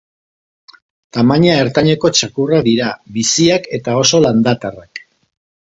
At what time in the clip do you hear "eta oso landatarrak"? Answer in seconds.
3.81-5.07